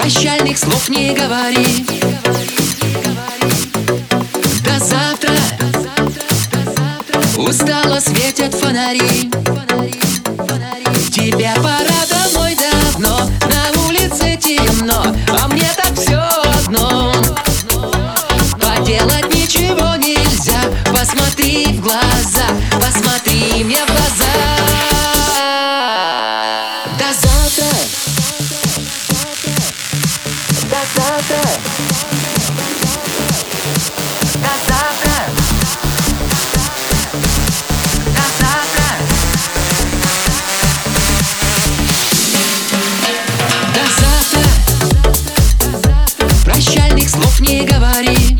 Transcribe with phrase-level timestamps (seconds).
[0.00, 1.84] Прощальных слов не говори.
[4.64, 5.34] До завтра.
[7.36, 9.30] Устало светят фонари.
[11.12, 13.30] Тебе пора домой давно.
[13.50, 16.18] На улице темно А мне так все
[16.64, 17.12] одно.
[18.52, 20.62] Поделать ничего нельзя.
[20.98, 22.48] Посмотри в глаза
[22.80, 24.32] Посмотри мне в глаза.
[26.98, 27.66] До завтра
[46.44, 48.36] Прощальных слов не говори